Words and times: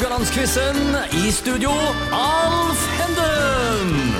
Haugalandsquizen. 0.00 0.96
I 1.12 1.30
studio, 1.30 1.70
Alf 2.12 2.80
Henden. 2.96 4.14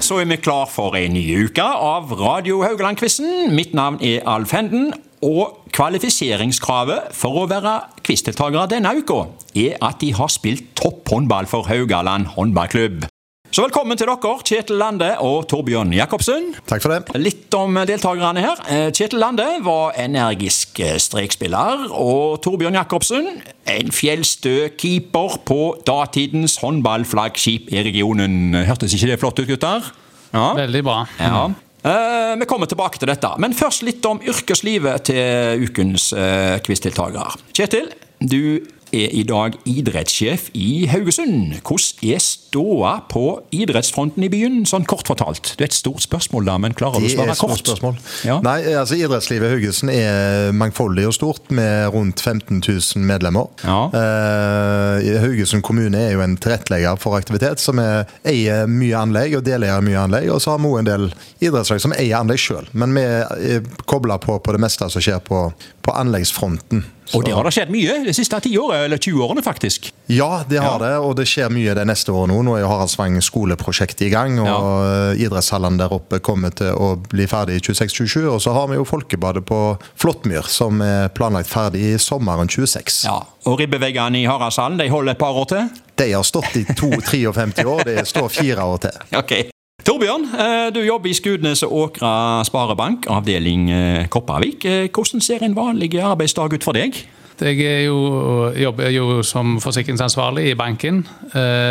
Så 0.00 0.20
er 0.22 0.28
vi 0.30 0.36
klar 0.36 0.68
for 0.70 0.94
en 0.94 1.16
ny 1.16 1.24
uke 1.42 1.64
av 1.64 2.12
Radio 2.20 2.60
Haugaland-quizen. 2.62 3.50
Mitt 3.50 3.74
navn 3.74 3.98
er 3.98 4.22
Alf 4.30 4.54
Henden. 4.54 4.92
Og 5.26 5.66
kvalifiseringskravet 5.74 7.10
for 7.18 7.42
å 7.42 7.48
være 7.50 7.74
quizdeltakere 8.06 8.68
denne 8.70 8.94
uka 8.94 9.24
er 9.58 9.74
at 9.82 9.98
de 10.04 10.14
har 10.14 10.30
spilt 10.30 10.70
topphåndball 10.78 11.50
for 11.50 11.66
Haugaland 11.66 12.36
håndballklubb. 12.38 13.08
Så 13.48 13.62
velkommen 13.64 13.96
til 13.96 14.04
dere, 14.10 14.32
Kjetil 14.44 14.76
Lande 14.76 15.06
og 15.24 15.46
Torbjørn 15.48 15.88
Jacobsen. 15.96 16.50
Takk 16.68 16.82
for 16.84 16.92
det. 16.92 17.16
Litt 17.16 17.54
om 17.56 17.78
deltakerne 17.88 18.42
her. 18.44 18.60
Eh, 18.68 18.88
Kjetil 18.92 19.22
Lande 19.22 19.46
var 19.64 19.96
energisk 19.96 20.82
eh, 20.84 20.98
strekspiller, 21.00 21.86
og 21.96 22.42
Torbjørn 22.44 22.76
Jacobsen 22.76 23.30
en 23.72 23.92
fjellstø 23.94 24.68
keeper 24.76 25.38
på 25.48 25.62
datidens 25.88 26.58
håndballflaggskip 26.60 27.72
i 27.72 27.86
regionen. 27.88 28.52
Hørtes 28.68 28.92
ikke 28.92 29.14
det 29.14 29.20
flott 29.22 29.40
ut, 29.40 29.48
gutter? 29.48 29.88
Ja. 30.34 30.50
Veldig 30.58 30.84
bra. 30.84 30.98
Ja. 31.16 31.46
Uh, 31.88 32.34
vi 32.36 32.48
kommer 32.50 32.68
tilbake 32.68 33.00
til 33.00 33.08
dette, 33.08 33.30
men 33.40 33.56
først 33.56 33.86
litt 33.86 34.04
om 34.04 34.20
yrkeslivet 34.28 35.08
til 35.08 35.64
ukens 35.64 36.10
uh, 36.12 36.58
quizdeltaker. 36.66 37.38
Kjetil, 37.56 37.88
du 38.20 38.58
er 38.92 39.12
i 39.14 39.24
dag 39.28 39.56
idrettssjef 39.68 40.50
i 40.58 40.84
Haugesund. 40.90 41.58
Hvordan 41.62 42.12
er 42.12 42.20
ståa 42.48 43.00
på 43.10 43.24
idrettsfronten 43.54 44.24
i 44.24 44.30
byen, 44.32 44.62
sånn 44.68 44.86
kort 44.88 45.08
fortalt? 45.08 45.52
Det 45.58 45.66
er 45.66 45.70
et 45.70 45.76
stort 45.76 46.02
spørsmål, 46.04 46.46
da, 46.48 46.56
men 46.62 46.74
klarer 46.76 47.02
du 47.02 47.08
å 47.08 47.12
svare 47.12 47.36
kort? 47.36 48.00
Ja. 48.26 48.38
Nei, 48.44 48.60
altså 48.72 48.96
Idrettslivet 48.98 49.50
i 49.50 49.56
Haugesund 49.56 49.92
er 49.92 50.52
mangfoldig 50.56 51.06
og 51.10 51.16
stort, 51.16 51.52
med 51.54 51.92
rundt 51.94 52.22
15 52.24 52.62
000 52.62 53.04
medlemmer. 53.08 53.50
Ja. 53.64 53.78
Uh, 53.92 55.20
Haugesund 55.24 55.64
kommune 55.66 56.00
er 56.08 56.16
jo 56.16 56.24
en 56.24 56.38
tilrettelegger 56.40 56.98
for 57.00 57.18
aktivitet, 57.18 57.60
som 57.62 57.80
er, 57.82 58.08
eier 58.28 58.68
mye 58.70 58.96
anlegg 58.98 59.38
og 59.38 59.44
deleier 59.46 59.84
mye 59.84 60.06
anlegg. 60.06 60.30
Og 60.32 60.42
så 60.42 60.54
har 60.54 60.62
vi 60.62 60.72
òg 60.72 60.82
en 60.82 60.90
del 60.90 61.08
idrettslag 61.44 61.82
som 61.84 61.96
eier 61.96 62.20
anlegg 62.20 62.40
sjøl, 62.42 62.68
men 62.72 62.96
vi 62.96 63.04
er 63.04 63.66
kobla 63.88 64.18
på, 64.22 64.38
på 64.40 64.56
det 64.56 64.62
meste 64.62 64.88
som 64.88 65.04
skjer 65.04 65.20
på, 65.24 65.48
på 65.88 65.96
anleggsfronten. 65.96 66.84
Og 67.16 67.24
det 67.24 67.32
har 67.32 67.46
det 67.46 67.54
skjedd 67.56 67.70
mye 67.72 67.94
de 68.04 68.12
siste 68.12 68.36
ti 68.44 68.50
årene, 68.60 68.84
eller 68.84 69.00
20 69.00 69.22
årene 69.24 69.44
faktisk? 69.44 69.88
Ja, 70.12 70.42
det 70.48 70.60
har 70.60 70.76
ja. 70.76 70.82
det, 70.82 70.90
og 71.00 71.14
det 71.16 71.24
skjer 71.30 71.48
mye 71.52 71.72
det 71.76 71.86
neste 71.88 72.12
året 72.12 72.28
nå. 72.28 72.42
Nå 72.44 72.58
er 72.58 72.66
Haraldsvang 72.68 73.16
skoleprosjektet 73.24 74.04
i 74.04 74.10
gang, 74.12 74.36
og 74.42 74.50
ja. 74.50 75.16
idrettshallene 75.24 75.80
der 75.80 75.94
oppe 75.96 76.20
kommer 76.24 76.52
til 76.52 76.76
å 76.76 76.92
bli 77.08 77.24
ferdig 77.30 77.62
i 77.62 77.64
26-27. 77.64 78.28
Og 78.28 78.42
så 78.44 78.52
har 78.56 78.68
vi 78.68 78.76
jo 78.76 78.86
Folkebadet 78.88 79.46
på 79.48 79.62
Flåttmyr, 79.96 80.48
som 80.52 80.84
er 80.84 81.08
planlagt 81.16 81.48
ferdig 81.48 81.94
i 81.94 81.98
sommeren 82.02 82.50
26. 82.52 83.04
Ja, 83.08 83.22
Og 83.48 83.60
ribbeveggene 83.62 84.20
i 84.20 84.28
Haraldshallen 84.28 84.80
de 84.80 84.90
holder 84.92 85.16
et 85.16 85.22
par 85.22 85.36
år 85.40 85.48
til? 85.54 85.70
De 85.98 86.12
har 86.12 86.26
stått 86.26 86.60
i 86.60 86.66
52 86.68 87.64
år, 87.64 87.86
det 87.88 88.04
står 88.10 88.28
fire 88.36 88.68
år 88.68 88.84
til. 88.84 89.04
Okay. 89.18 89.48
Torbjørn, 89.88 90.26
eh, 90.36 90.66
du 90.68 90.82
jobber 90.84 91.08
i 91.08 91.14
Skudenes 91.16 91.62
og 91.64 91.70
Åkra 91.72 92.42
Sparebank, 92.44 93.06
avdeling 93.08 93.70
eh, 93.72 94.02
Kopervik. 94.12 94.66
Eh, 94.68 94.88
hvordan 94.92 95.22
ser 95.24 95.40
en 95.46 95.54
vanlig 95.56 95.94
arbeidsdag 95.96 96.58
ut 96.58 96.66
for 96.66 96.76
deg? 96.76 96.98
Jeg 97.40 97.86
jo, 97.86 98.50
jobber 98.52 98.92
jo 98.92 99.22
som 99.24 99.54
forsikringsansvarlig 99.62 100.50
i 100.50 100.56
banken, 100.58 101.04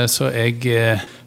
så 0.07 0.29
jeg 0.31 0.61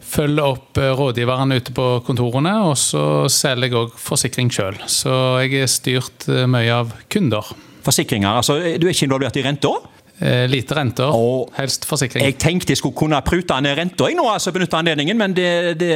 følger 0.00 0.46
opp 0.46 0.80
rådgiverne 0.80 1.58
ute 1.60 1.74
på 1.76 1.86
kontorene, 2.06 2.54
og 2.64 2.72
så 2.80 3.28
selger 3.28 3.68
jeg 3.68 3.76
òg 3.82 3.98
forsikring 4.00 4.48
sjøl. 4.48 4.80
Så 4.88 5.12
jeg 5.44 5.60
er 5.60 5.68
styrt 5.68 6.24
mye 6.48 6.72
av 6.72 6.96
kunder. 7.12 7.52
Forsikringer, 7.84 8.40
altså 8.40 8.56
Du 8.80 8.88
er 8.88 8.94
ikke 8.96 9.10
involvert 9.10 9.36
i 9.36 9.44
renta? 9.44 9.76
Eh, 10.20 10.44
lite 10.52 10.76
renter, 10.76 11.14
og 11.16 11.48
helst 11.56 11.86
forsikring. 11.88 12.26
Jeg 12.26 12.36
tenkte 12.36 12.74
jeg 12.74 12.80
skulle 12.82 12.96
kunne 12.96 13.16
prute 13.24 13.56
ned 13.64 13.78
renta 13.78 14.08
nå, 14.12 14.26
altså 14.28 14.52
benytte 14.52 14.76
anledningen, 14.76 15.16
men 15.16 15.32
det, 15.32 15.78
det, 15.80 15.94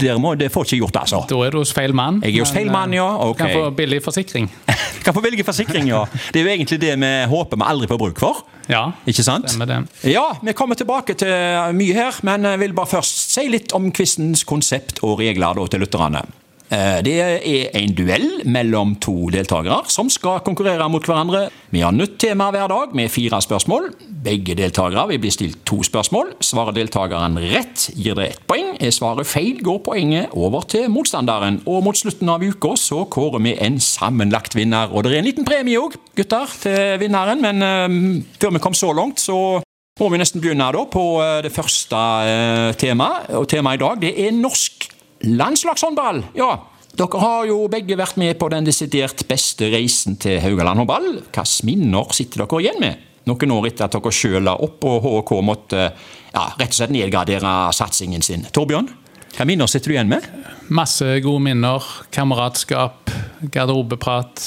det, 0.00 0.10
må, 0.20 0.34
det 0.36 0.50
får 0.52 0.66
ikke 0.66 0.80
gjort, 0.82 0.98
altså. 1.06 1.22
Da 1.30 1.38
er 1.46 1.56
du 1.56 1.62
hos 1.62 1.72
feil 1.72 1.96
mann. 1.96 2.20
Jeg 2.20 2.36
er 2.36 2.44
hos 2.44 2.52
feil 2.52 2.68
mann, 2.68 2.92
ja. 2.92 3.06
Eh, 3.14 3.30
okay. 3.30 3.54
Kan 3.54 3.56
få 3.56 3.70
billig 3.78 4.02
forsikring. 4.04 4.50
kan 5.06 5.16
få 5.16 5.24
billig 5.24 5.46
forsikring, 5.46 5.88
ja. 5.88 6.04
Det 6.34 6.42
er 6.42 6.44
jo 6.44 6.52
egentlig 6.52 6.80
det 6.84 6.92
vi 7.00 7.12
håper 7.32 7.62
vi 7.62 7.70
aldri 7.72 7.88
får 7.94 8.02
bruk 8.04 8.20
for. 8.20 8.44
Ja, 8.68 8.90
ikke 9.08 9.24
sant? 9.24 9.48
stemmer 9.48 9.72
det. 9.72 9.82
Ja, 10.12 10.26
vi 10.42 10.52
kommer 10.58 10.76
tilbake 10.76 11.16
til 11.16 11.32
mye 11.78 11.96
her, 11.96 12.20
men 12.28 12.44
jeg 12.50 12.60
vil 12.60 12.76
bare 12.76 12.98
først 12.98 13.30
si 13.38 13.48
litt 13.48 13.72
om 13.78 13.88
quizens 13.88 14.44
konsept 14.44 15.00
og 15.06 15.22
regler 15.22 15.56
da, 15.56 15.64
til 15.72 15.86
lytterne. 15.86 16.26
Eh, 16.66 16.98
det 17.06 17.14
er 17.22 17.76
en 17.78 17.92
duell 17.94 18.40
mellom 18.50 18.96
to 18.98 19.28
deltakere 19.30 19.84
som 19.92 20.08
skal 20.10 20.40
konkurrere 20.46 20.88
mot 20.90 21.04
hverandre. 21.06 21.44
Vi 21.70 21.82
har 21.84 21.94
nytt 21.94 22.16
tema 22.18 22.48
hver 22.50 22.66
dag 22.72 22.94
med 22.96 23.12
fire 23.12 23.38
spørsmål. 23.42 23.92
Begge 24.26 24.56
deltakere 24.58 25.04
vil 25.12 25.20
bli 25.22 25.30
stilt 25.30 25.60
to 25.68 25.78
spørsmål. 25.86 26.32
Svarer 26.42 26.74
deltakeren 26.74 27.38
rett, 27.38 27.86
gir 27.94 28.18
det 28.18 28.26
ett 28.32 28.42
poeng. 28.50 28.72
Er 28.82 28.90
svaret 28.90 29.30
feil, 29.30 29.60
går 29.62 29.78
poenget 29.86 30.34
over 30.34 30.66
til 30.66 30.90
motstanderen. 30.90 31.60
Og 31.70 31.84
mot 31.86 31.98
slutten 31.98 32.32
av 32.34 32.42
uka 32.42 32.74
så 32.80 33.04
kårer 33.04 33.44
vi 33.46 33.54
en 33.62 33.78
sammenlagt 33.78 34.58
vinner. 34.58 34.90
Og 34.90 35.06
det 35.06 35.14
er 35.14 35.22
en 35.22 35.30
liten 35.30 35.46
premie 35.46 35.78
òg, 35.78 35.94
gutter, 36.18 36.50
til 36.64 36.98
vinneren. 37.04 37.46
Men 37.46 37.62
um, 37.62 38.26
før 38.40 38.56
vi 38.56 38.64
kom 38.66 38.74
så 38.74 38.90
langt, 38.96 39.22
så 39.22 39.62
må 40.00 40.10
vi 40.10 40.18
nesten 40.18 40.42
begynne 40.42 40.66
da 40.74 40.82
på 40.90 41.06
uh, 41.22 41.38
det 41.46 41.54
første 41.54 41.94
uh, 41.94 42.74
temaet. 42.74 43.30
Og 43.38 43.46
temaet 43.54 43.78
i 43.78 43.84
dag 43.86 44.02
det 44.02 44.14
er 44.26 44.34
norsk 44.34 44.90
Landslagshåndball, 45.24 46.24
ja. 46.36 46.50
Dere 46.96 47.20
har 47.20 47.48
jo 47.48 47.58
begge 47.68 47.96
vært 47.98 48.16
med 48.20 48.38
på 48.40 48.48
den 48.52 48.64
desidert 48.64 49.26
beste 49.28 49.68
reisen 49.72 50.16
til 50.20 50.38
Haugaland 50.40 50.80
håndball. 50.80 51.08
Hvilke 51.18 51.44
minner 51.68 52.12
sitter 52.16 52.44
dere 52.44 52.60
igjen 52.62 52.80
med? 52.80 53.02
Noen 53.26 53.52
år 53.56 53.66
etter 53.68 53.88
at 53.88 53.96
dere 53.96 54.12
sjøl 54.14 54.46
la 54.46 54.54
opp 54.62 54.84
og 54.86 55.04
HK 55.04 55.32
måtte 55.44 55.82
ja, 55.82 56.44
rett 56.56 56.70
og 56.70 56.78
slett 56.78 56.94
nedgradere 56.94 57.56
satsingen 57.76 58.24
sin. 58.24 58.46
Torbjørn, 58.54 58.88
hvilke 59.26 59.48
minner 59.50 59.68
sitter 59.68 59.92
du 59.92 59.96
igjen 59.96 60.12
med? 60.12 60.24
Masse 60.72 61.18
gode 61.24 61.42
minner. 61.44 61.84
Kameratskap, 62.14 63.12
garderobeprat. 63.52 64.40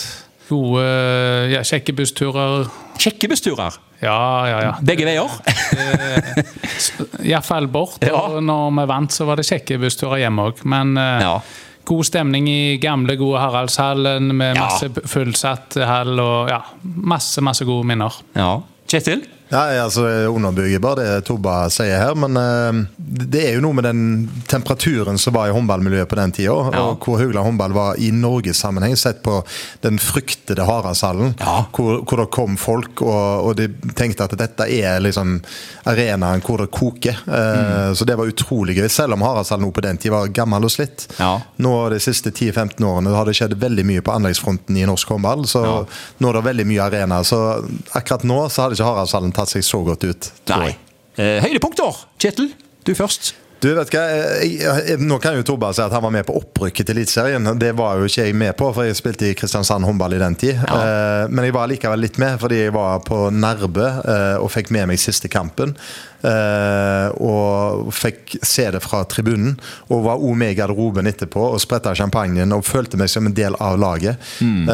Gode, 0.49 0.87
ja, 1.53 1.61
kjekke 1.61 1.93
bussturer. 1.93 2.65
Kjekke 2.97 3.29
bussturer? 3.29 3.77
Ja, 3.99 4.47
ja, 4.47 4.59
ja. 4.63 4.75
Begge 4.81 5.07
veier? 5.07 5.31
Iallfall 7.27 7.67
bort. 7.71 7.99
Ja. 8.05 8.15
Og 8.15 8.43
når 8.43 8.69
vi 8.77 8.85
vant, 8.93 9.15
så 9.15 9.27
var 9.27 9.39
det 9.39 9.47
kjekke 9.49 9.79
bussturer 9.81 10.23
hjem 10.23 10.39
òg. 10.43 10.61
Men 10.71 10.95
eh, 10.99 11.25
ja. 11.25 11.33
god 11.89 12.07
stemning 12.07 12.47
i 12.51 12.61
gamle, 12.81 13.17
gode 13.19 13.41
Haraldshallen 13.43 14.31
med 14.31 14.59
masse 14.59 14.91
fullsatt 15.03 15.81
hall 15.89 16.15
og 16.23 16.53
ja, 16.53 16.61
masse, 16.83 17.43
masse 17.43 17.67
gode 17.67 17.87
minner. 17.91 18.21
Ja. 18.39 18.53
Kjetil? 18.89 19.25
Ja, 19.49 19.81
altså 19.81 20.03
underbygger 20.29 20.79
bare 20.79 21.01
det 21.01 21.23
Tobba 21.25 21.63
sier 21.73 21.97
her, 21.97 22.13
men 22.21 22.37
uh, 22.37 22.83
det 22.97 23.41
er 23.47 23.55
jo 23.57 23.63
noe 23.65 23.77
med 23.79 23.87
den 23.87 24.01
temperaturen 24.49 25.17
som 25.17 25.33
var 25.33 25.49
i 25.49 25.53
håndballmiljøet 25.55 26.09
på 26.09 26.19
den 26.19 26.33
tida, 26.37 26.53
ja. 26.69 26.83
og 26.83 27.01
hvor 27.01 27.17
Haugland 27.17 27.47
håndball 27.47 27.73
var 27.73 27.97
i 27.97 28.11
Norgessammenheng, 28.13 28.93
sett 28.99 29.23
på 29.25 29.39
den 29.81 29.97
fryktede 30.01 30.67
Haraldshallen, 30.69 31.33
ja. 31.41 31.55
hvor, 31.73 32.03
hvor, 32.03 32.21
det 32.21 32.27
kom 32.35 32.59
folk, 32.61 33.01
og, 33.01 33.49
og, 33.49 33.55
de 33.57 33.93
tenkte 33.97 34.27
at 34.27 34.37
dette 34.37 34.69
er 34.69 35.01
liksom 35.01 35.39
arenaen 35.89 36.45
hvor 36.45 36.61
det 36.61 36.69
koker. 36.75 37.17
Uh, 37.25 37.33
mm. 37.33 37.97
Så 37.97 38.05
det 38.05 38.19
var 38.21 38.29
utrolig 38.29 38.77
gøy, 38.77 38.85
selv 38.93 39.17
om 39.17 39.25
Haraldshallen 39.25 39.65
nå 39.65 39.71
på 39.73 39.85
den 39.87 39.97
tid 39.97 40.13
var 40.13 40.29
gammel 40.29 40.69
og 40.69 40.75
slitt. 40.75 41.07
Ja. 41.17 41.39
Nå 41.57 41.73
de 41.89 41.97
siste 42.03 42.29
10-15 42.29 42.85
årene 42.85 43.17
har 43.17 43.25
det 43.25 43.33
skjedd 43.39 43.57
veldig 43.57 43.87
mye 43.89 44.05
på 44.05 44.13
anleggsfronten 44.13 44.77
i 44.77 44.85
norsk 44.85 45.17
håndball, 45.17 45.49
så 45.49 45.65
nå 46.21 46.29
er 46.29 46.37
det 46.37 46.45
veldig 46.51 46.69
mye 46.69 46.85
arena. 46.85 47.23
Så 47.25 47.41
akkurat 47.97 48.29
nå 48.29 48.43
så 48.53 48.67
hadde 48.67 48.77
ikke 48.77 48.91
Haraldshallen 48.91 49.33
tatt 49.33 49.38
seg 49.47 49.63
så 49.63 49.79
godt 49.87 50.03
ut. 50.03 50.31
Nei. 50.51 50.73
Eh, 51.15 51.39
høydepunkter, 51.43 52.03
Kjetil. 52.19 52.51
Du 52.83 52.95
først. 52.95 53.35
Du 53.59 53.67
vet 53.75 53.91
hva, 53.91 54.03
jeg, 54.39 54.53
jeg, 54.61 54.99
Nå 55.03 55.17
kan 55.19 55.35
jo 55.35 55.43
Torba 55.47 55.71
si 55.75 55.81
at 55.83 55.91
han 55.91 56.03
var 56.05 56.13
med 56.15 56.25
på 56.27 56.35
opprykket 56.39 56.87
til 56.87 56.95
Eliteserien. 56.95 57.49
Det 57.59 57.73
var 57.75 57.99
jo 57.99 58.07
ikke 58.07 58.27
jeg 58.29 58.35
med 58.39 58.55
på, 58.59 58.69
for 58.75 58.87
jeg 58.87 58.95
spilte 58.95 59.27
i 59.27 59.35
Kristiansand 59.37 59.87
håndball 59.87 60.15
i 60.15 60.21
den 60.21 60.37
tid. 60.39 60.61
Ja. 60.63 60.77
Eh, 60.79 61.23
men 61.31 61.47
jeg 61.47 61.55
var 61.57 61.67
likevel 61.71 62.05
litt 62.05 62.19
med, 62.21 62.37
fordi 62.39 62.61
jeg 62.63 62.75
var 62.75 63.01
på 63.03 63.25
Nærbø 63.35 63.83
eh, 63.83 64.37
og 64.39 64.47
fikk 64.53 64.71
med 64.75 64.87
meg 64.91 65.01
siste 65.01 65.31
kampen. 65.31 65.75
Eh, 66.23 67.19
og 67.19 67.91
fikk 67.95 68.37
se 68.47 68.69
det 68.71 68.81
fra 68.83 69.03
tribunen. 69.11 69.57
Og 69.91 70.05
var 70.07 70.23
òg 70.23 70.39
med 70.39 70.55
i 70.55 70.59
garderoben 70.61 71.11
etterpå 71.11 71.49
og 71.51 71.59
spretta 71.59 71.91
champagnen 71.99 72.55
og 72.55 72.63
følte 72.67 72.99
meg 72.99 73.11
som 73.11 73.27
en 73.27 73.35
del 73.35 73.59
av 73.59 73.75
laget. 73.79 74.23
Mm. 74.39 74.71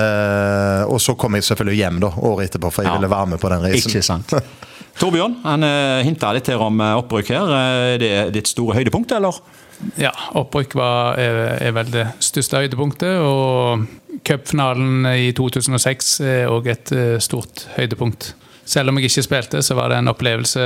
Og 0.94 1.02
så 1.02 1.18
kom 1.18 1.38
jeg 1.38 1.50
selvfølgelig 1.50 1.82
hjem 1.82 2.00
da, 2.06 2.14
året 2.30 2.52
etterpå, 2.52 2.70
for 2.70 2.86
jeg 2.86 2.94
ja. 2.94 3.00
ville 3.00 3.10
være 3.10 3.34
med 3.34 3.42
på 3.42 3.54
den 3.54 3.66
reisen. 3.66 3.96
Ikke 3.96 4.06
sant. 4.06 4.38
Torbjørn, 5.00 5.40
han 5.44 5.68
uh, 5.68 6.00
hinta 6.08 6.32
litt 6.36 6.48
her 6.52 6.62
om 6.64 6.80
uh, 6.80 6.94
opprykk 7.02 7.34
her. 7.36 7.54
Er 7.56 8.00
det 8.02 8.14
ditt 8.38 8.52
store 8.52 8.78
høydepunkt, 8.80 9.12
eller? 9.18 9.42
Ja, 10.00 10.14
opprykk 10.40 10.78
var, 10.80 11.20
er, 11.20 11.42
er, 11.60 11.74
vel 11.76 11.92
det 11.92 12.06
største 12.24 12.64
høydepunktet. 12.64 13.20
Og 13.20 14.22
cupfinalen 14.26 15.10
i 15.12 15.30
2006 15.36 16.16
er 16.24 16.48
òg 16.54 16.72
et 16.72 16.96
stort 17.24 17.68
høydepunkt. 17.76 18.32
Selv 18.66 18.90
om 18.90 18.98
jeg 18.98 19.12
ikke 19.12 19.28
spilte, 19.28 19.62
så 19.62 19.76
var 19.78 19.92
det 19.92 20.00
en 20.02 20.10
opplevelse 20.10 20.64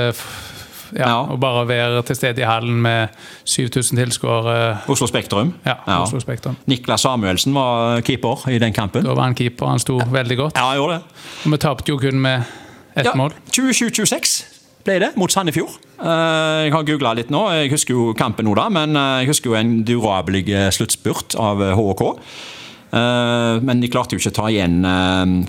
ja, 0.96 1.06
ja. 1.06 1.18
å 1.30 1.36
bare 1.40 1.66
være 1.68 2.02
til 2.08 2.18
stede 2.18 2.42
i 2.42 2.46
hallen 2.48 2.80
med 2.82 3.12
7000 3.44 4.00
tilskuere. 4.00 4.54
Oslo 4.90 5.08
Spektrum. 5.10 5.52
Ja, 5.66 5.76
ja. 5.86 6.00
Oslo 6.02 6.20
Spektrum. 6.22 6.56
Niklas 6.70 7.04
Samuelsen 7.06 7.54
var 7.56 8.00
keeper 8.06 8.46
i 8.50 8.58
den 8.62 8.74
kampen. 8.76 9.04
Da 9.06 9.14
var 9.14 9.28
han 9.28 9.36
keeper, 9.38 9.70
han 9.70 9.82
sto 9.82 10.00
veldig 10.00 10.38
godt. 10.40 10.58
Ja, 10.58 10.70
han 10.70 10.80
gjorde 10.80 10.98
det. 10.98 11.20
Og 11.44 11.54
vi 11.54 11.60
tapte 11.66 11.92
jo 11.94 12.00
kun 12.00 12.20
med 12.24 12.58
ett 12.94 13.06
ja, 13.06 13.14
mål. 13.14 13.32
27-26. 13.52 14.44
ble 14.84 14.98
det, 15.02 15.10
mot 15.20 15.30
Sandefjord. 15.32 15.74
Eh, 16.00 16.64
Jeg 16.66 16.72
har 16.72 16.86
googla 16.88 17.12
litt 17.18 17.30
nå, 17.30 17.42
jeg 17.52 17.70
husker 17.74 17.94
jo 17.94 18.14
kampen 18.16 18.46
nå, 18.48 18.54
da, 18.56 18.68
men 18.72 18.96
eh, 18.96 19.18
jeg 19.24 19.28
husker 19.34 19.50
jo 19.52 19.58
en 19.58 19.74
durabelig 19.84 20.46
eh, 20.48 20.70
sluttspurt 20.72 21.36
av 21.38 21.60
HK. 21.76 22.02
Eh, 22.90 23.60
Men 23.62 23.80
de 23.84 23.90
klarte 23.92 24.16
jo 24.16 24.22
ikke 24.22 24.32
å 24.32 24.38
ta 24.40 24.46
igjen 24.50 24.80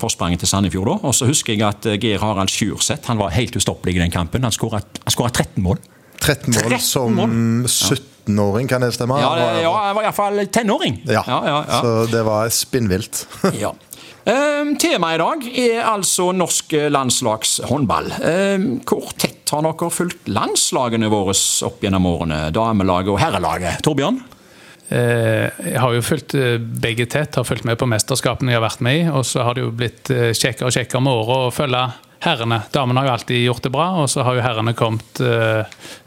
forspranget 0.02 0.44
til 0.44 0.52
Sandefjord 0.52 0.92
da. 0.92 0.98
Og 1.10 1.16
så 1.18 1.26
husker 1.30 1.56
jeg 1.56 1.64
at 1.66 1.88
Geir 2.02 2.20
Harald 2.22 2.52
Sjurseth 2.54 3.08
han 3.10 3.18
var 3.18 3.32
helt 3.34 3.56
ustoppelig 3.58 3.96
i 3.98 4.04
den 4.04 4.12
kampen. 4.14 4.44
Han 4.46 4.52
skåra 4.54 4.84
13 5.32 5.64
mål. 5.64 5.80
13 6.22 6.54
mål 6.54 6.68
13 6.76 6.84
som 6.86 7.16
mål. 7.18 7.32
17-åring, 7.66 8.68
kan 8.70 8.84
det 8.86 8.92
stemme? 8.94 9.18
Ja, 9.24 9.32
det, 9.34 9.42
Han 9.48 9.56
var- 9.56 9.62
ja 9.64 9.72
han 9.88 9.96
var 9.98 10.04
iallfall 10.04 10.44
tenåring. 10.54 11.00
Ja, 11.10 11.24
ja, 11.26 11.40
ja, 11.48 11.56
ja. 11.68 11.80
så 11.82 12.06
det 12.12 12.22
var 12.28 12.50
spinnvilt. 12.54 13.24
Ja. 13.58 13.72
Um, 14.22 14.76
Temaet 14.78 15.18
i 15.18 15.22
dag 15.22 15.46
er 15.64 15.80
altså 15.96 16.28
norsk 16.36 16.76
landslagshåndball. 16.94 18.12
Um, 18.22 18.68
hvor 18.86 19.10
tett 19.18 19.50
har 19.52 19.66
dere 19.66 19.90
fulgt 19.92 20.30
landslagene 20.30 21.10
våre 21.12 21.34
opp 21.68 21.82
gjennom 21.82 22.06
årene? 22.08 22.44
Damelaget 22.54 23.16
og 23.16 23.20
herrelaget. 23.24 23.82
Torbjørn? 23.88 24.22
Eh, 24.92 25.48
Jeg 25.72 25.80
har 25.80 25.94
jo 25.96 26.04
fulgt 26.04 26.36
eh, 26.36 26.58
begge 26.60 27.06
tett, 27.08 27.36
har 27.40 27.48
fulgt 27.48 27.64
med 27.68 27.80
på 27.80 27.88
mesterskapene 27.88 28.52
jeg 28.52 28.60
har 28.60 28.66
vært 28.66 28.82
med 28.84 28.98
i. 29.00 29.04
Og 29.12 29.24
så 29.28 29.46
har 29.48 29.56
det 29.56 29.64
jo 29.64 29.74
blitt 29.76 30.12
eh, 30.12 30.32
kjekkere 30.36 30.68
og 30.68 30.76
kjekkere 30.76 31.04
med 31.06 31.16
året 31.16 31.46
å 31.48 31.54
følge 31.56 31.84
herrene. 32.22 32.60
Damene 32.76 33.02
har 33.02 33.08
jo 33.10 33.14
alltid 33.16 33.44
gjort 33.46 33.64
det 33.66 33.72
bra, 33.74 33.88
og 34.04 34.10
så 34.12 34.26
har 34.28 34.36
jo 34.38 34.44
herrene 34.46 34.76
kommet 34.78 35.22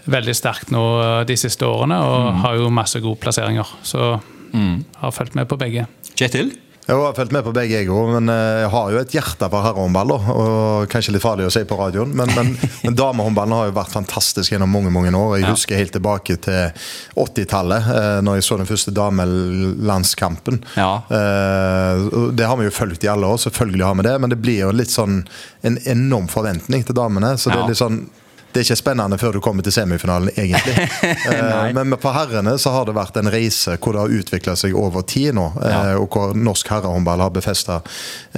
veldig 0.07 0.35
sterkt 0.39 0.71
nå 0.71 0.83
de 1.27 1.35
siste 1.41 1.67
årene 1.67 1.97
og 2.07 2.29
har 2.45 2.61
jo 2.61 2.69
masse 2.71 3.01
gode 3.03 3.19
plasseringer. 3.25 3.73
Så 3.83 4.13
har 4.15 5.17
fulgt 5.17 5.35
med 5.35 5.49
på 5.51 5.59
begge. 5.59 5.89
Kjetil? 6.15 6.53
Jeg 6.85 7.01
har 7.01 7.15
fulgt 7.17 7.33
med 7.33 7.45
på 7.47 7.53
begge, 7.57 7.79
jeg 7.81 7.89
òg, 7.89 8.11
men 8.13 8.29
eh, 8.29 8.59
jeg 8.61 8.71
har 8.75 8.91
jo 8.93 8.99
et 9.01 9.15
hjerte 9.17 9.49
for 9.49 9.65
herrehåndball. 9.65 10.11
og 10.19 10.91
Kanskje 10.93 11.15
litt 11.15 11.25
farlig 11.25 11.47
å 11.49 11.53
si 11.53 11.63
på 11.65 11.79
radioen, 11.79 12.13
men, 12.13 12.29
men, 12.37 12.51
men 12.85 12.99
damehåndballen 12.99 13.57
har 13.57 13.71
jo 13.71 13.77
vært 13.79 13.95
fantastisk 13.95 14.53
gjennom 14.53 14.69
mange 14.69 14.93
mange 14.93 15.13
år. 15.17 15.39
Jeg 15.41 15.49
husker 15.49 15.81
helt 15.81 15.95
tilbake 15.97 16.37
til 16.45 16.75
80-tallet, 17.25 17.89
eh, 17.89 18.19
når 18.27 18.37
jeg 18.37 18.49
så 18.49 18.59
den 18.61 18.69
første 18.69 18.93
damelandskampen. 18.99 20.61
Ja. 20.77 20.91
Eh, 21.09 22.05
det 22.37 22.51
har 22.51 22.61
vi 22.61 22.69
jo 22.69 22.77
fulgt 22.77 23.09
i 23.09 23.13
alle 23.15 23.33
år, 23.33 23.41
selvfølgelig 23.47 23.89
har 23.89 23.97
vi 24.03 24.07
det, 24.11 24.19
men 24.21 24.35
det 24.35 24.41
blir 24.45 24.61
jo 24.67 24.75
litt 24.77 24.93
sånn 24.93 25.23
en 25.65 25.81
enorm 25.89 26.29
forventning 26.29 26.85
til 26.85 27.01
damene. 27.01 27.39
så 27.41 27.49
det 27.49 27.63
er 27.63 27.73
litt 27.73 27.81
sånn 27.81 28.03
det 28.55 28.61
er 28.63 28.67
ikke 28.69 28.79
spennende 28.79 29.19
før 29.19 29.35
du 29.37 29.41
kommer 29.43 29.65
til 29.67 29.75
semifinalen, 29.75 30.31
egentlig. 30.39 30.75
Eh, 31.35 31.73
Men 31.75 31.95
for 31.99 32.13
herrene 32.15 32.53
så 32.61 32.71
har 32.75 32.85
det 32.87 32.95
vært 32.97 33.17
en 33.19 33.29
reise 33.33 33.75
hvor 33.81 33.95
det 33.97 34.03
har 34.05 34.13
utvikla 34.21 34.55
seg 34.61 34.75
over 34.79 35.03
tid 35.09 35.35
nå. 35.35 35.47
eh, 35.61 35.71
Ja. 35.73 35.99
Og 35.99 36.09
hvor 36.15 36.35
norsk 36.37 36.69
herrehåndball 36.71 37.21
har 37.25 37.31
befesta 37.35 37.81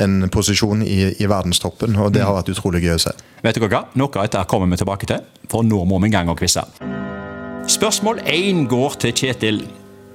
en 0.00 0.28
posisjon 0.32 0.82
i, 0.86 1.12
i 1.20 1.26
verdenstoppen. 1.28 1.96
Og 2.00 2.12
det 2.14 2.22
har 2.24 2.34
vært 2.38 2.50
utrolig 2.54 2.82
gøy 2.86 2.94
å 2.96 3.02
se. 3.08 3.12
Vet 3.44 3.58
dere 3.60 3.68
hva? 3.72 3.82
Noe 4.00 4.08
av 4.16 4.26
dette 4.28 4.44
kommer 4.50 4.70
vi 4.72 4.78
tilbake 4.80 5.06
til, 5.10 5.20
for 5.52 5.62
nå 5.66 5.82
må 5.84 5.98
vi 6.02 6.08
en 6.10 6.16
gang 6.18 6.32
og 6.32 6.38
quize. 6.40 6.62
Spørsmål 7.66 8.20
1 8.30 8.66
går 8.70 8.96
til 9.02 9.12
Kjetil. 9.18 9.60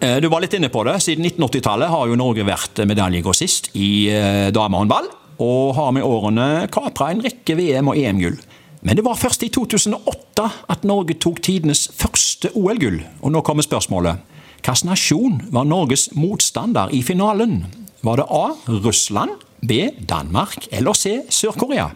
Eh, 0.01 0.19
Du 0.23 0.29
var 0.31 0.41
litt 0.41 0.53
inne 0.57 0.69
på 0.73 0.83
det. 0.87 0.95
Siden 1.03 1.25
1980-tallet 1.27 1.91
har 1.91 2.07
jo 2.09 2.15
Norge 2.19 2.45
vært 2.47 2.81
medaljegrossist 2.87 3.71
i 3.75 4.09
eh, 4.09 4.47
damehåndball, 4.55 5.09
og 5.41 5.75
har 5.77 5.91
med 5.95 6.05
årene 6.05 6.47
kapra 6.71 7.11
en 7.11 7.21
rekke 7.25 7.55
VM- 7.57 7.89
og 7.91 7.97
EM-gull. 7.97 8.39
Men 8.81 8.97
det 8.97 9.03
var 9.05 9.15
først 9.19 9.43
i 9.45 9.49
2008 9.53 10.47
at 10.73 10.83
Norge 10.89 11.13
tok 11.21 11.41
tidenes 11.45 11.85
første 11.97 12.49
OL-gull. 12.57 13.01
Og 13.21 13.31
nå 13.35 13.41
kommer 13.45 13.65
spørsmålet. 13.65 14.17
Hvilken 14.61 14.89
nasjon 14.89 15.37
var 15.53 15.65
Norges 15.69 16.07
motstander 16.17 16.89
i 16.93 17.01
finalen? 17.05 17.63
Var 18.01 18.17
det 18.21 18.25
A. 18.33 18.43
Russland, 18.81 19.37
B. 19.61 19.83
Danmark 20.09 20.67
eller 20.73 20.97
C. 20.97 21.19
Sør-Korea? 21.29 21.91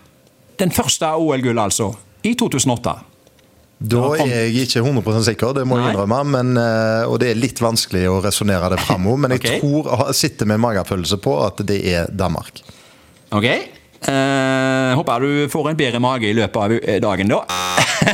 Den 0.61 0.71
første 0.71 1.09
OL-gullet, 1.17 1.63
altså. 1.63 1.91
I 2.23 2.33
2008. 2.37 2.93
Da 3.85 4.01
er 4.15 4.29
jeg 4.29 4.53
ikke 4.69 4.81
100% 4.85 5.25
sikker, 5.27 5.51
det 5.57 5.65
må 5.67 5.77
jeg 5.81 5.91
innrømme. 5.91 6.21
Men, 6.31 6.53
eh, 6.57 7.03
og 7.09 7.19
det 7.19 7.33
er 7.33 7.39
litt 7.39 7.59
vanskelig 7.61 8.05
å 8.07 8.21
resonnere 8.23 8.69
det 8.71 8.79
framover. 8.85 9.17
Men 9.25 9.31
jeg 9.35 9.41
Ok. 9.41 9.59
tror, 9.61 10.13
sitter 10.13 10.45
med 10.45 10.61
magefølelse 10.63 11.17
på 11.17 11.33
at 11.45 11.65
det 11.67 11.81
er 11.85 12.07
Danmark. 12.07 12.61
Ok. 13.31 13.45
Eh, 14.85 14.95
håper 14.97 15.19
du 15.19 15.47
får 15.49 15.69
en 15.71 15.77
bedre 15.77 16.01
mage 16.03 16.29
i 16.29 16.35
løpet 16.35 16.61
av 16.61 16.73
eh, 16.75 16.99
dagen, 17.03 17.31
da. 17.31 17.41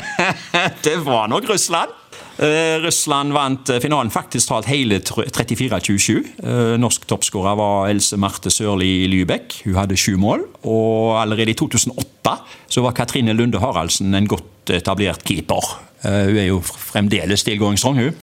det 0.85 0.97
var 1.05 1.31
nok 1.31 1.49
Russland. 1.49 1.97
Uh, 2.41 2.79
Russland 2.81 3.35
vant 3.35 3.69
finalen 3.83 4.09
faktisk 4.09 4.49
talt 4.49 4.65
hele 4.71 4.97
34-27. 5.03 6.39
Uh, 6.41 6.73
norsk 6.81 7.03
toppskårer 7.05 7.57
var 7.59 7.91
Else 7.91 8.17
Marte 8.17 8.49
Sørli 8.49 9.05
Lybekk. 9.11 9.59
Hun 9.67 9.77
hadde 9.77 9.99
sju 9.99 10.15
mål. 10.17 10.47
Og 10.63 11.19
allerede 11.21 11.53
i 11.53 11.59
2008 11.59 12.33
så 12.71 12.81
var 12.85 12.95
Katrine 12.97 13.35
Lunde 13.37 13.61
Haraldsen 13.61 14.15
en 14.17 14.29
godt 14.31 14.73
etablert 14.73 15.25
keeper. 15.27 15.69
Hun 16.01 16.39
er 16.39 16.47
jo 16.47 16.61
fremdeles 16.65 17.43
tilgåingsstrong, 17.45 17.99
hun. 17.99 18.19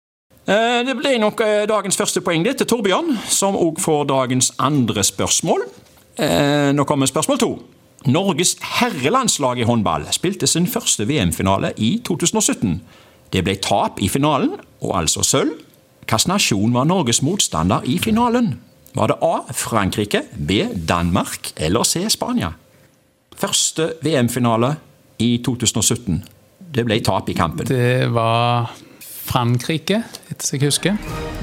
Det 0.45 0.93
ble 0.95 1.15
nok 1.19 1.41
dagens 1.67 1.97
første 1.99 2.21
poeng 2.23 2.45
det 2.45 2.53
til 2.61 2.69
Torbjørn, 2.69 3.17
som 3.27 3.57
òg 3.59 3.81
får 3.83 4.05
dagens 4.13 4.53
andre 4.63 5.03
spørsmål. 5.03 5.65
Nå 6.77 6.85
kommer 6.87 7.09
spørsmål 7.09 7.41
to. 7.41 7.51
Norges 8.05 8.55
herrelandslag 8.61 9.59
i 9.59 9.65
håndball 9.65 10.05
spilte 10.13 10.47
sin 10.47 10.67
første 10.69 11.07
VM-finale 11.09 11.71
i 11.81 11.95
2017. 12.05 12.75
Det 13.33 13.41
ble 13.43 13.55
tap 13.61 13.97
i 14.03 14.09
finalen, 14.11 14.53
og 14.85 14.93
altså 14.99 15.23
sølv. 15.25 15.55
Hvilken 16.05 16.29
nasjon 16.29 16.73
var 16.75 16.85
Norges 16.85 17.23
motstander 17.25 17.81
i 17.89 17.97
finalen? 17.97 18.51
Var 18.95 19.09
det 19.11 19.17
A. 19.25 19.39
Frankrike, 19.57 20.21
B. 20.37 20.61
Danmark 20.87 21.49
eller 21.57 21.83
C. 21.83 22.05
Spania? 22.13 22.51
Første 23.35 23.93
VM-finale 24.05 24.75
i 25.19 25.37
2017. 25.43 26.21
Det 26.75 26.85
ble 26.85 26.99
tap 27.03 27.29
i 27.29 27.35
kampen. 27.35 27.65
Det 27.67 28.05
var 28.13 28.69
Frankrike, 29.25 30.03
hvis 30.29 30.53
jeg 30.53 30.61
husker. 30.61 31.01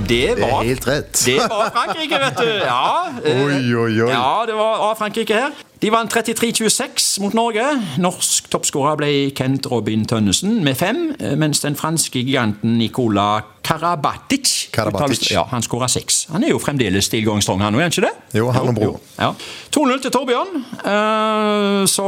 Det 0.08 0.22
Det 0.38 0.46
er 0.46 0.62
helt 0.62 0.86
rett. 0.86 1.12
Det 1.26 1.36
var 1.42 1.74
Frankrike, 1.74 2.22
vet 2.22 2.38
du. 2.38 2.48
Ja, 2.62 2.86
Oi, 3.44 3.74
oi, 3.74 4.00
oi. 4.06 4.10
ja 4.14 4.44
det 4.46 4.54
var 4.56 4.90
A. 4.90 4.94
Frankrike 4.94 5.34
her. 5.34 5.50
De 5.82 5.88
vant 5.90 6.06
33-26 6.14 7.16
mot 7.24 7.32
Norge. 7.34 7.64
Norsk 7.98 8.46
toppskårer 8.52 8.94
ble 9.00 9.08
Kent 9.34 9.66
Robin 9.66 10.04
Tønnesen 10.06 10.60
med 10.62 10.76
fem, 10.78 11.08
eh, 11.18 11.32
mens 11.34 11.58
den 11.64 11.74
franske 11.74 12.22
giganten 12.22 12.76
Nikola 12.78 13.42
Karabatic 13.66 14.68
Karabatic. 14.72 15.32
Ja, 15.34 15.42
Han 15.50 15.62
skåra 15.62 15.88
seks. 15.90 16.26
Han 16.32 16.44
er 16.44 16.52
jo 16.54 16.58
fremdeles 16.62 17.08
tilgangsstrong, 17.10 17.60
han 17.60 17.74
òg, 17.74 17.78
er 17.82 17.88
han 17.88 17.90
ikke 17.90 18.04
det? 18.06 18.38
Jo, 18.38 18.50
han 18.54 18.68
og 18.70 18.74
bror. 18.78 19.00
Ja. 19.18 19.32
2-0 19.74 20.00
til 20.02 20.10
Torbjørn. 20.14 20.62
Eh, 20.84 21.86
Så 21.86 22.06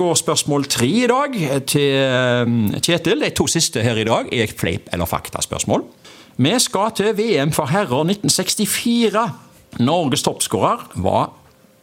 går 0.00 0.14
spørsmål 0.16 0.64
tre 0.66 0.86
i 0.88 1.06
dag 1.06 1.36
til 1.66 1.92
eh, 2.00 2.80
Kjetil. 2.80 3.20
De 3.20 3.30
to 3.36 3.46
siste 3.46 3.82
her 3.84 3.96
i 4.00 4.04
dag 4.08 4.32
er 4.32 4.46
fleip- 4.46 4.88
eller 4.92 5.04
faktaspørsmål. 5.04 5.84
Vi 6.38 6.58
skal 6.58 6.90
til 6.96 7.12
VM 7.14 7.52
for 7.52 7.66
herrer 7.66 8.04
1964. 8.08 9.28
Norges 9.80 10.22
toppskårer 10.22 10.88
var 10.96 11.30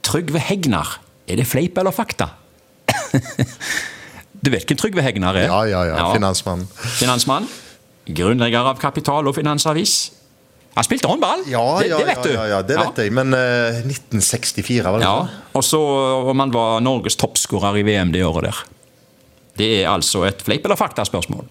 Trygve 0.04 0.40
Hegnar. 0.40 0.98
Er 1.28 1.42
det 1.42 1.48
fleip 1.50 1.78
eller 1.78 1.94
fakta? 1.96 2.30
du 4.44 4.50
vet 4.54 4.66
hvem 4.66 4.80
Trygve 4.80 5.04
Hegnar 5.06 5.38
er? 5.38 5.50
Ja, 5.50 5.62
ja, 5.70 5.84
ja. 5.92 6.08
Finansmann. 6.16 6.66
Finansmann. 6.98 7.48
Grunnlegger 8.12 8.72
av 8.74 8.82
Kapital 8.82 9.30
og 9.30 9.38
Finansavis. 9.38 10.00
Han 10.74 10.88
spilte 10.88 11.10
håndball! 11.12 11.44
Ja, 11.51 11.63
det, 11.82 11.90
ja, 11.92 11.98
det 12.00 12.08
vet 12.08 12.24
du. 12.24 12.32
ja, 12.32 12.44
ja, 12.48 12.60
det 12.63 12.78
vet 12.80 13.00
jeg. 13.04 13.12
Men 13.13 13.36
uh, 13.36 13.82
1964, 13.84 14.86
var 14.88 15.01
det 15.01 15.08
Ja, 15.08 15.16
og 15.51 15.66
så 15.68 15.82
om 16.32 16.40
han 16.40 16.54
var 16.56 16.80
Norges 16.84 17.20
toppskårer 17.20 17.82
i 17.82 17.84
VM 17.88 18.13
det 18.16 18.24
året 18.24 18.48
der. 18.48 18.62
Det 19.60 19.68
er 19.82 19.90
altså 19.92 20.24
et 20.30 20.40
fleip- 20.46 20.63
eller 20.66 20.80
faktaspørsmål. 20.80 21.44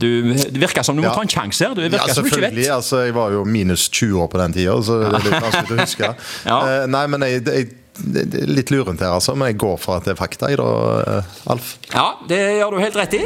Du, 0.00 0.06
det 0.32 0.56
virker 0.62 0.86
som 0.86 0.96
du 0.96 1.02
må 1.02 1.10
ta 1.12 1.24
en 1.26 1.28
sjanse 1.28 1.66
her. 1.66 1.76
Ja, 1.92 2.06
selvfølgelig. 2.08 2.70
Altså, 2.72 3.02
jeg 3.04 3.12
var 3.18 3.34
jo 3.34 3.42
minus 3.44 3.88
20 3.90 4.22
år 4.22 4.30
på 4.32 4.38
den 4.40 4.54
tida, 4.56 4.78
så 4.86 4.96
det 5.02 5.10
er 5.10 5.26
litt 5.26 5.44
vanskelig 5.44 5.76
å 5.76 5.82
huske. 5.82 6.12
Ja. 6.50 6.60
Eh, 6.64 6.84
nei, 6.88 7.02
men 7.12 7.26
jeg, 7.26 7.42
jeg, 7.44 7.66
litt 8.00 8.70
lurent 8.72 9.00
her, 9.00 9.14
altså. 9.16 9.34
Men 9.38 9.52
jeg 9.52 9.60
går 9.62 9.76
for 9.80 9.98
at 9.98 10.08
det 10.08 10.14
er 10.14 10.20
fakta, 10.20 10.50
jeg, 10.50 10.60
da, 10.60 10.70
eh, 11.18 11.36
Alf. 11.52 11.76
Ja, 11.92 12.06
det 12.28 12.40
gjør 12.58 12.76
du 12.76 12.80
helt 12.82 12.98
rett 12.98 13.16
i. 13.18 13.22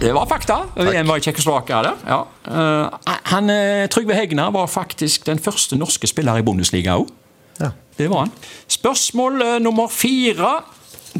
Det 0.00 0.12
var 0.16 0.28
fakta. 0.28 0.62
VM 0.76 1.08
var 1.08 1.20
i 1.20 1.24
Tsjekkoslovakia 1.24 1.82
der. 1.84 2.04
Ja. 2.08 2.20
Eh, 2.48 3.16
han, 3.32 3.50
eh, 3.50 3.86
Trygve 3.92 4.16
Hegnar 4.16 4.52
var 4.56 4.66
faktisk 4.66 5.26
den 5.26 5.38
første 5.38 5.76
norske 5.76 6.08
spiller 6.08 6.40
i 6.40 6.42
Bundesliga 6.46 6.96
òg. 6.96 7.10
Ja. 7.60 7.72
Det 7.98 8.08
var 8.08 8.24
han. 8.24 8.32
Spørsmål 8.68 9.60
nummer 9.60 9.88
fire 9.88 10.62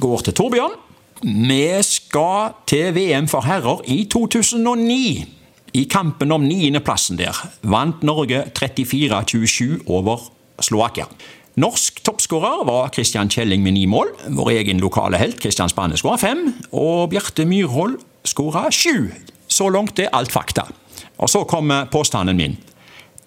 går 0.01 0.25
til 0.25 0.35
Torbjørn. 0.35 0.79
Vi 1.23 1.83
skal 1.85 2.55
til 2.67 2.95
VM 2.97 3.29
for 3.29 3.45
herrer 3.45 3.83
i 3.85 4.07
2009. 4.09 5.37
I 5.75 5.85
kampen 5.85 6.33
om 6.33 6.43
niendeplassen 6.43 7.19
der 7.19 7.37
vant 7.63 8.03
Norge 8.03 8.45
34-27 8.57 9.85
over 9.87 10.31
Slovakia. 10.61 11.05
Norsk 11.59 12.03
toppskårer 12.07 12.65
var 12.65 12.93
Christian 12.95 13.31
Kjelling 13.31 13.63
med 13.63 13.75
ni 13.75 13.87
mål. 13.91 14.13
Vår 14.29 14.51
egen 14.51 14.79
lokale 14.79 15.19
helt 15.19 15.41
Christian 15.43 15.69
Spanne 15.69 15.99
skåra 15.99 16.19
fem. 16.19 16.45
Og 16.71 17.11
Bjarte 17.11 17.45
Myrhold 17.49 17.99
skåra 18.25 18.69
sju. 18.71 19.11
Så 19.51 19.69
langt 19.69 19.99
er 19.99 20.13
alt 20.15 20.33
fakta. 20.33 20.69
Og 21.19 21.31
så 21.31 21.45
kommer 21.45 21.91
påstanden 21.91 22.39
min. 22.39 22.57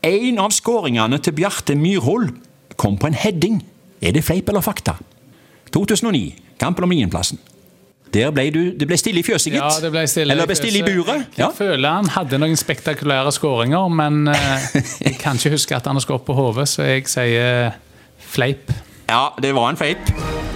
En 0.03 0.39
av 0.39 0.56
skåringene 0.56 1.20
til 1.20 1.36
Bjarte 1.36 1.75
Myrhold 1.75 2.32
kom 2.80 2.98
på 2.98 3.12
en 3.12 3.18
heading. 3.18 3.62
Er 4.01 4.15
det 4.15 4.24
fleip 4.24 4.50
eller 4.50 4.63
fakta? 4.63 4.96
2009. 5.74 6.34
Kampen 6.60 6.84
om 6.84 6.89
niendeplassen. 6.96 7.39
Der 8.13 8.30
ble 8.30 8.50
du, 8.53 8.60
det 8.77 8.86
ble 8.86 8.98
stille 9.00 9.24
i 9.24 9.25
fjøset, 9.25 9.56
gitt. 9.56 9.58
Ja, 9.58 9.72
det 9.82 9.89
ble 9.89 10.03
stille 10.08 10.36
Eller 10.36 10.46
ble 10.46 10.56
stille 10.58 10.84
i 10.84 10.86
buret. 10.86 11.32
Jeg 11.34 11.50
føler 11.58 11.96
han 11.98 12.12
hadde 12.13 12.38
noen 12.38 12.60
spektakulære 12.60 13.32
skåringer, 13.34 13.89
men 13.89 14.27
eh, 14.30 14.68
jeg 15.08 15.18
kan 15.22 15.39
ikke 15.39 15.56
huske 15.56 15.80
at 15.80 15.89
han 15.89 15.98
har 15.98 16.06
skåret 16.06 16.25
på 16.27 16.36
hodet, 16.38 16.68
så 16.70 16.86
jeg 16.86 17.08
sier 17.10 17.74
fleip. 18.34 18.72
Ja, 19.10 19.34
det 19.42 19.52
var 19.56 19.70
en 19.70 19.78
fleip. 19.80 20.10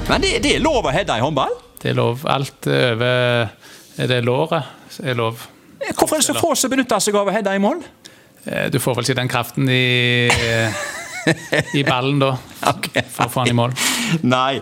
Men 0.07 0.24
det, 0.24 0.38
det 0.43 0.55
er 0.57 0.63
lov 0.63 0.88
å 0.88 0.93
heade 0.96 1.17
i 1.19 1.24
håndball? 1.24 1.53
Det 1.81 1.91
er 1.91 1.98
lov. 2.00 2.24
Alt 2.31 2.67
over 2.72 3.50
er 3.98 4.10
det 4.12 4.22
låret 4.25 5.00
er 5.03 5.17
lov. 5.17 5.43
Hvorfor 5.93 6.17
er 6.17 6.24
det 6.24 6.27
så 6.29 6.38
få 6.38 6.53
som 6.57 6.72
benytter 6.74 7.01
seg 7.03 7.15
av 7.19 7.29
å 7.29 7.34
heade 7.36 7.53
i 7.53 7.62
mål? 7.62 7.84
Eh, 8.46 8.67
Du 8.74 8.79
får 8.81 8.98
vel 8.98 9.05
ikke 9.07 9.19
den 9.19 9.29
kraften 9.31 9.69
i, 9.69 10.29
i 11.79 11.84
ballen 11.88 12.22
da, 12.24 12.31
for 12.63 13.27
å 13.27 13.29
få 13.31 13.46
den 13.46 13.53
i 13.53 13.57
mål. 13.60 13.75
Nei. 14.25 14.62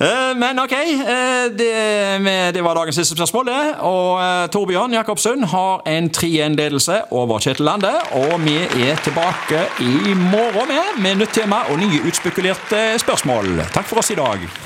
Eh, 0.00 0.36
Men 0.36 0.58
ok, 0.58 0.72
eh, 0.72 1.56
det, 1.58 2.54
det 2.54 2.64
var 2.64 2.74
dagens 2.74 2.96
siste 2.96 3.16
spørsmål. 3.16 3.46
det. 3.46 3.74
Og 3.80 4.20
eh, 4.20 4.48
Torbjørn 4.52 4.92
Jacobsen 4.92 5.44
har 5.44 5.82
en 5.86 6.10
3-1-ledelse 6.16 7.00
over 7.10 7.38
Kjetil 7.38 7.64
Lande. 7.64 7.94
Og 8.12 8.44
vi 8.44 8.58
er 8.90 9.00
tilbake 9.04 9.64
i 9.80 10.14
morgen 10.14 10.68
med, 10.68 11.02
med 11.02 11.16
nytt 11.24 11.32
tema 11.32 11.64
og 11.70 11.78
nye 11.80 12.04
utspekulerte 12.04 12.98
spørsmål. 13.00 13.62
Takk 13.72 13.88
for 13.88 14.04
oss 14.04 14.12
i 14.12 14.20
dag. 14.20 14.65